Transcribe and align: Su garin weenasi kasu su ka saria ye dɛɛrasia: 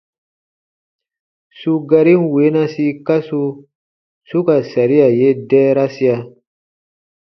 Su 1.59 1.71
garin 1.91 2.21
weenasi 2.33 2.85
kasu 3.05 3.41
su 4.27 4.37
ka 4.47 4.55
saria 4.71 5.07
ye 5.19 5.27
dɛɛrasia: 5.49 6.15